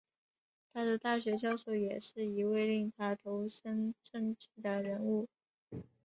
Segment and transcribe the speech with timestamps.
[0.73, 5.27] 他的大学教授也是一位令他投身政治的人物。